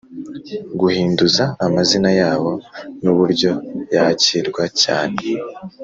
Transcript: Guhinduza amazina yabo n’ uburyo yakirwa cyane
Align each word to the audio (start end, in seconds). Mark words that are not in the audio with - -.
Guhinduza 0.79 1.43
amazina 1.65 2.09
yabo 2.19 2.51
n’ 3.03 3.05
uburyo 3.11 3.51
yakirwa 3.95 4.63
cyane 4.81 5.19